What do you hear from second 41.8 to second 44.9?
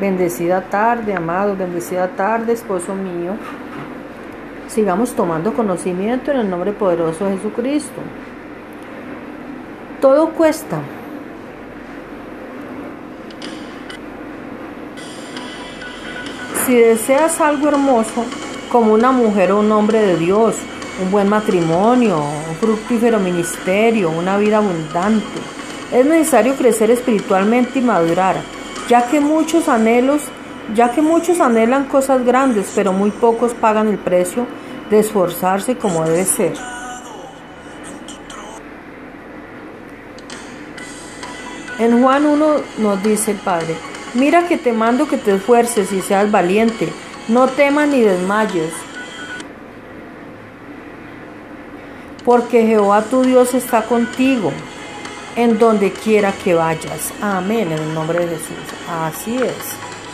Juan 1 nos dice el Padre, mira que te